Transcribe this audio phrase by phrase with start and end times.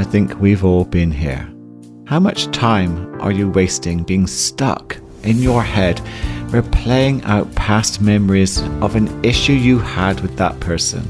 [0.00, 1.46] I think we've all been here.
[2.06, 5.98] How much time are you wasting being stuck in your head,
[6.46, 11.06] replaying out past memories of an issue you had with that person?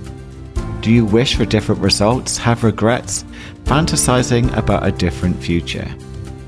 [0.80, 3.24] Do you wish for different results, have regrets,
[3.62, 5.88] fantasizing about a different future?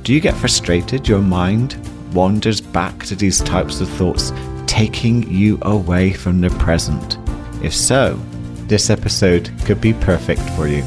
[0.02, 1.06] Do you get frustrated?
[1.06, 1.76] Your mind
[2.12, 4.32] wanders back to these types of thoughts,
[4.66, 7.18] taking you away from the present?
[7.62, 8.20] If so,
[8.66, 10.82] this episode could be perfect for you.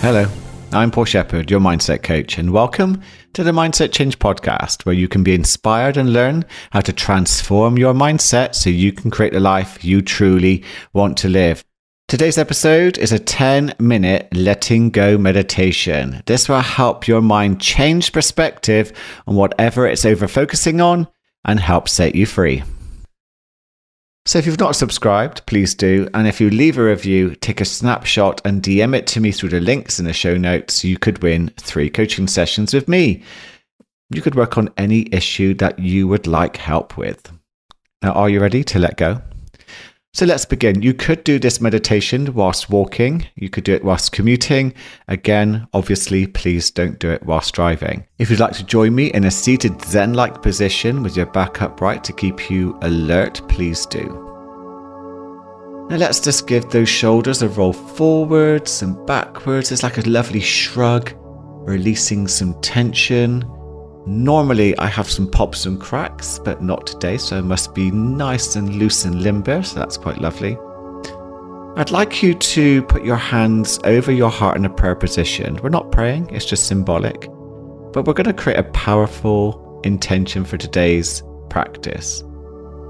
[0.00, 0.28] Hello,
[0.76, 3.00] I'm Paul Shepard, your mindset coach, and welcome
[3.32, 7.78] to the Mindset Change podcast, where you can be inspired and learn how to transform
[7.78, 11.64] your mindset so you can create the life you truly want to live.
[12.08, 16.22] Today's episode is a 10 minute letting go meditation.
[16.26, 18.92] This will help your mind change perspective
[19.26, 21.08] on whatever it's over focusing on
[21.46, 22.62] and help set you free.
[24.26, 26.08] So if you've not subscribed, please do.
[26.12, 29.50] And if you leave a review, take a snapshot and DM it to me through
[29.50, 30.82] the links in the show notes.
[30.82, 33.22] You could win three coaching sessions with me.
[34.10, 37.30] You could work on any issue that you would like help with.
[38.02, 39.22] Now, are you ready to let go?
[40.16, 40.80] So let's begin.
[40.80, 43.26] You could do this meditation whilst walking.
[43.34, 44.72] You could do it whilst commuting.
[45.08, 48.06] Again, obviously, please don't do it whilst driving.
[48.16, 51.60] If you'd like to join me in a seated Zen like position with your back
[51.60, 54.06] upright to keep you alert, please do.
[55.90, 59.70] Now let's just give those shoulders a roll forwards and backwards.
[59.70, 61.12] It's like a lovely shrug,
[61.68, 63.44] releasing some tension
[64.08, 68.54] Normally, I have some pops and cracks, but not today, so it must be nice
[68.54, 70.56] and loose and limber, so that's quite lovely.
[71.76, 75.58] I'd like you to put your hands over your heart in a prayer position.
[75.60, 77.22] We're not praying, it's just symbolic,
[77.92, 82.22] but we're going to create a powerful intention for today's practice.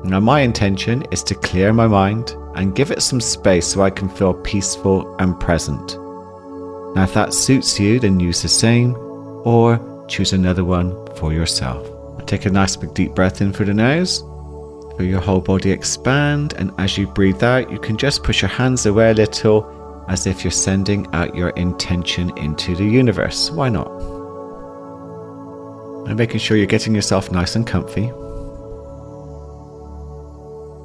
[0.05, 3.89] Now, my intention is to clear my mind and give it some space so I
[3.89, 5.97] can feel peaceful and present.
[6.94, 8.94] Now, if that suits you, then use the same,
[9.47, 11.86] or choose another one for yourself.
[12.27, 14.20] Take a nice big deep breath in through the nose.
[14.97, 18.49] Feel your whole body expand, and as you breathe out, you can just push your
[18.49, 23.50] hands away a little as if you're sending out your intention into the universe.
[23.50, 23.91] Why not?
[26.06, 28.09] And making sure you're getting yourself nice and comfy.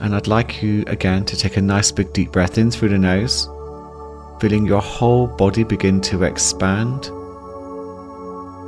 [0.03, 2.97] And I'd like you again to take a nice big deep breath in through the
[2.97, 3.45] nose,
[4.41, 7.11] feeling your whole body begin to expand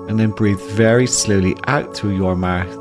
[0.08, 2.76] and then breathe very slowly out through your mouth,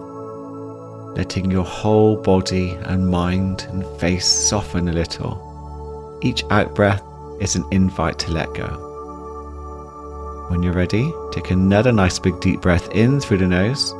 [1.16, 6.18] letting your whole body and mind and face soften a little.
[6.22, 7.02] Each out breath
[7.40, 8.88] is an invite to let go.
[10.48, 13.92] When you're ready, take another nice big deep breath in through the nose,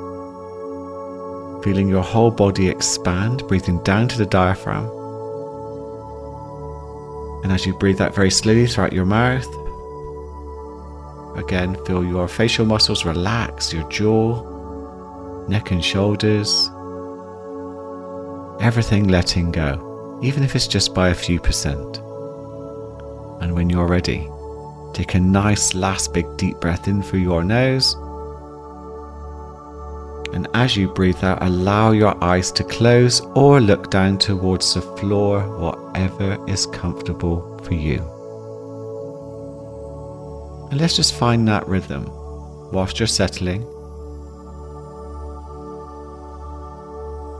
[1.65, 4.85] feeling your whole body expand, breathing down to the diaphragm.
[7.43, 9.47] And as you breathe out very slowly throughout your mouth,
[11.37, 16.71] Again, feel your facial muscles relax, your jaw, neck and shoulders.
[18.61, 21.99] Everything letting go, even if it's just by a few percent.
[23.41, 24.29] And when you're ready,
[24.93, 27.95] take a nice last big deep breath in through your nose.
[30.35, 34.83] And as you breathe out, allow your eyes to close or look down towards the
[34.83, 38.22] floor, whatever is comfortable for you.
[40.73, 42.07] And let's just find that rhythm
[42.73, 43.61] whilst you're settling.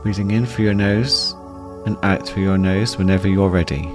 [0.03, 1.33] Breathing in through your nose
[1.87, 3.89] and out through your nose whenever you're ready.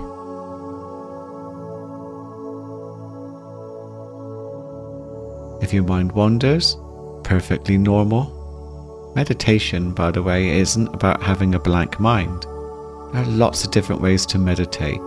[5.65, 6.77] If your mind wanders,
[7.23, 9.13] perfectly normal.
[9.15, 12.43] Meditation, by the way, isn't about having a blank mind.
[12.43, 14.99] There are lots of different ways to meditate.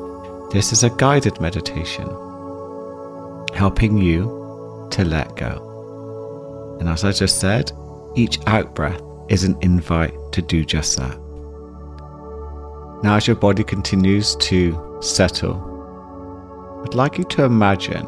[0.53, 2.07] This is a guided meditation
[3.61, 6.77] helping you to let go.
[6.79, 7.71] And as I just said,
[8.15, 8.99] each out breath
[9.29, 11.15] is an invite to do just that.
[13.03, 15.57] Now, as your body continues to settle,
[16.83, 18.07] I'd like you to imagine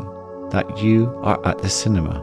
[0.50, 2.16] that you are at the cinema.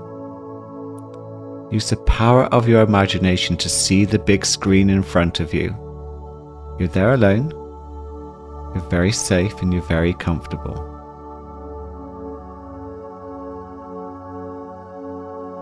[1.71, 5.69] Use the power of your imagination to see the big screen in front of you.
[6.81, 7.51] You're there alone,
[8.75, 10.90] you're very safe, and you're very comfortable.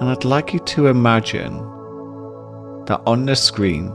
[0.00, 1.56] And I'd like you to imagine
[2.87, 3.89] that on the screen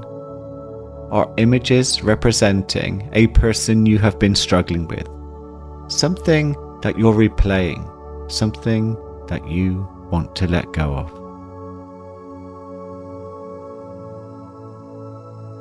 [1.11, 5.07] are images representing a person you have been struggling with,
[5.89, 7.89] something that you're replaying,
[8.29, 8.97] something
[9.27, 11.23] that you want to let go of.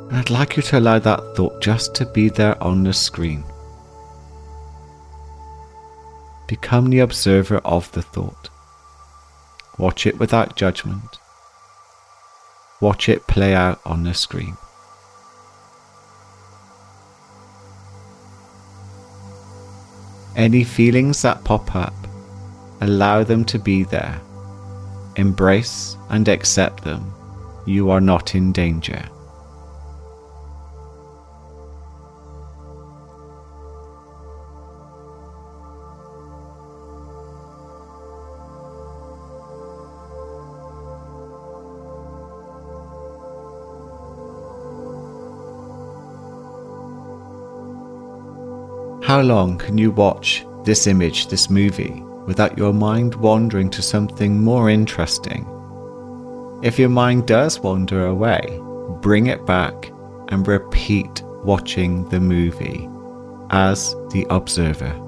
[0.09, 3.45] And I'd like you to allow that thought just to be there on the screen.
[6.49, 8.51] Become the observer of the thought.
[9.79, 11.19] Watch it without judgment.
[12.81, 14.57] Watch it play out on the screen.
[20.35, 21.95] Any feelings that pop up,
[22.81, 24.21] allow them to be there.
[25.17, 27.13] Embrace and accept them.
[27.67, 29.09] You are not in danger.
[49.13, 54.43] How long can you watch this image, this movie, without your mind wandering to something
[54.43, 55.45] more interesting?
[56.63, 58.41] If your mind does wander away,
[59.03, 59.93] bring it back
[60.29, 62.89] and repeat watching the movie
[63.51, 64.99] as the observer.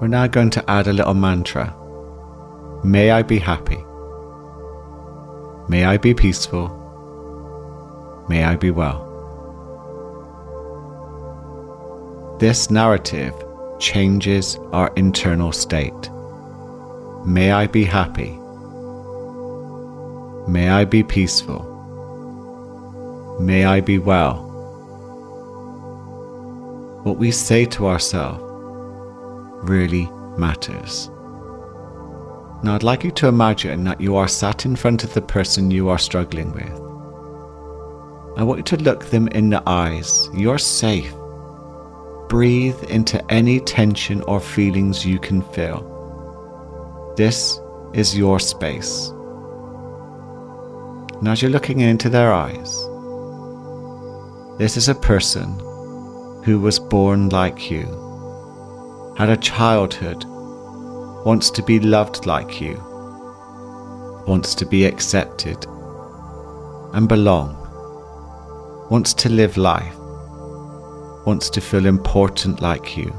[0.00, 1.76] We're now going to add a little mantra.
[2.82, 3.76] May I be happy.
[5.68, 6.70] May I be peaceful.
[8.26, 9.06] May I be well.
[12.40, 13.34] This narrative
[13.78, 16.10] changes our internal state.
[17.26, 18.38] May I be happy.
[20.50, 21.66] May I be peaceful.
[23.38, 24.46] May I be well.
[27.02, 28.49] What we say to ourselves
[29.62, 31.08] really matters.
[32.62, 35.70] Now, I'd like you to imagine that you are sat in front of the person
[35.70, 36.70] you are struggling with.
[38.38, 40.28] I want you to look them in the eyes.
[40.34, 41.14] You're safe.
[42.28, 47.14] Breathe into any tension or feelings you can feel.
[47.16, 47.58] This
[47.92, 49.08] is your space.
[51.18, 52.72] And as you're looking into their eyes,
[54.58, 55.48] this is a person
[56.44, 57.99] who was born like you
[59.20, 60.24] had a childhood,
[61.26, 62.82] wants to be loved like you,
[64.26, 65.66] wants to be accepted
[66.94, 67.54] and belong,
[68.90, 69.94] wants to live life,
[71.26, 73.12] wants to feel important like you,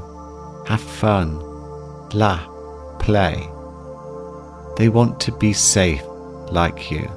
[0.66, 1.38] have fun,
[2.10, 2.50] laugh,
[2.98, 3.48] play.
[4.76, 6.02] They want to be safe
[6.50, 7.08] like you.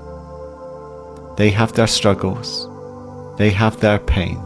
[1.38, 2.70] They have their struggles,
[3.39, 4.38] they have their pain.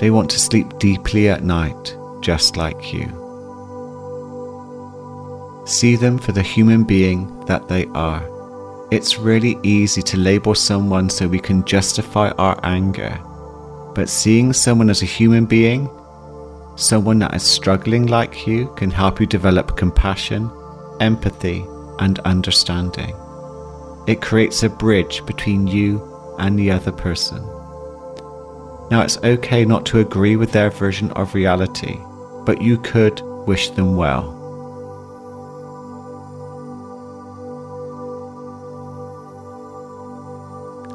[0.00, 3.06] They want to sleep deeply at night just like you.
[5.66, 8.26] See them for the human being that they are.
[8.90, 13.20] It's really easy to label someone so we can justify our anger,
[13.94, 15.90] but seeing someone as a human being,
[16.76, 20.50] someone that is struggling like you, can help you develop compassion,
[21.00, 21.66] empathy,
[21.98, 23.14] and understanding.
[24.06, 26.00] It creates a bridge between you
[26.38, 27.44] and the other person.
[28.90, 31.98] Now, it's okay not to agree with their version of reality,
[32.44, 34.34] but you could wish them well.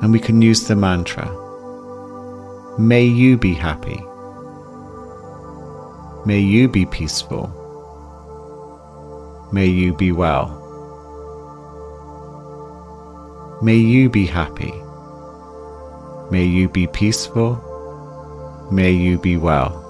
[0.02, 1.28] And we can use the mantra
[2.80, 4.04] May you be happy.
[6.26, 7.52] May you be peaceful.
[9.52, 10.60] May you be well.
[13.62, 14.74] May you be happy.
[16.32, 17.73] May you be peaceful.
[18.72, 19.84] May you be well.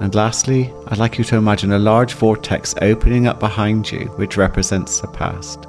[0.00, 4.38] And lastly, I'd like you to imagine a large vortex opening up behind you, which
[4.38, 5.66] represents the past.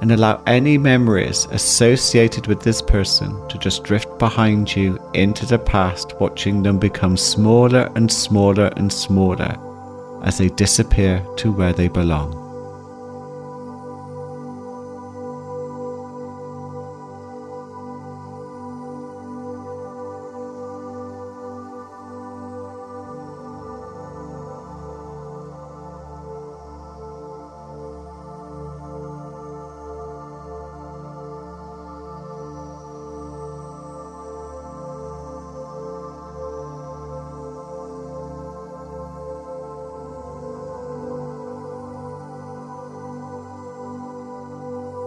[0.00, 5.58] And allow any memories associated with this person to just drift behind you into the
[5.58, 9.56] past, watching them become smaller and smaller and smaller
[10.24, 12.47] as they disappear to where they belong.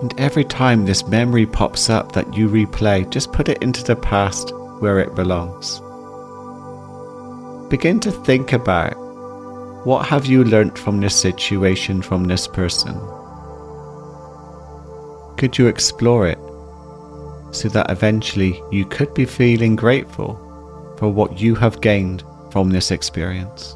[0.02, 3.96] And every time this memory pops up that you replay, just put it into the
[3.96, 5.80] past where it belongs.
[7.70, 8.96] Begin to think about
[9.86, 13.00] what have you learnt from this situation, from this person?
[15.38, 16.40] Could you explore it
[17.52, 20.36] so that eventually you could be feeling grateful
[20.98, 23.76] for what you have gained from this experience?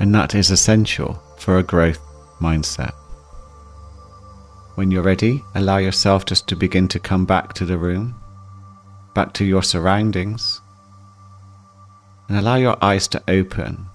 [0.00, 2.00] And that is essential for a growth
[2.40, 2.97] mindset.
[4.78, 8.14] When you're ready, allow yourself just to begin to come back to the room,
[9.12, 10.60] back to your surroundings,
[12.28, 13.88] and allow your eyes to open.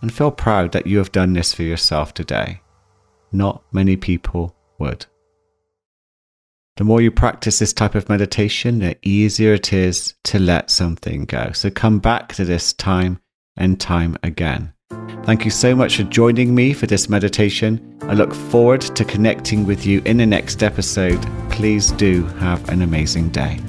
[0.00, 2.62] And feel proud that you have done this for yourself today.
[3.30, 5.04] Not many people would.
[6.78, 11.26] The more you practice this type of meditation, the easier it is to let something
[11.26, 11.52] go.
[11.52, 13.20] So come back to this time
[13.58, 14.72] and time again.
[14.90, 17.98] Thank you so much for joining me for this meditation.
[18.02, 21.20] I look forward to connecting with you in the next episode.
[21.50, 23.60] Please do have an amazing day.